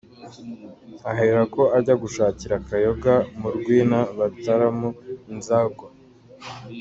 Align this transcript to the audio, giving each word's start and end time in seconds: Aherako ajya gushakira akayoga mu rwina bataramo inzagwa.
Aherako 1.11 1.61
ajya 1.77 1.95
gushakira 2.03 2.53
akayoga 2.61 3.13
mu 3.39 3.47
rwina 3.55 3.99
bataramo 4.17 4.89
inzagwa. 5.31 5.87